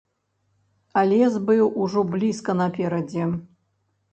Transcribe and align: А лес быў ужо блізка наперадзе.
А 1.01 1.03
лес 1.11 1.33
быў 1.49 1.69
ужо 1.83 1.99
блізка 2.15 2.51
наперадзе. 2.63 3.29